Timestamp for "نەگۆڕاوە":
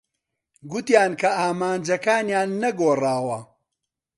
2.61-3.39